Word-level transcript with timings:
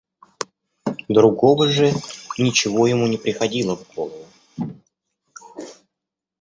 Другого 1.09 1.67
же 1.67 1.93
ничего 2.39 2.87
ему 2.87 3.05
не 3.05 3.19
приходило 3.19 3.75
в 3.75 3.87
голову. 3.93 4.25